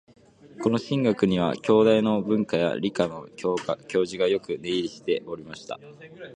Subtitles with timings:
[0.63, 5.79] この「信楽」には、京大の文科や理科の教授がよく出入りしておりました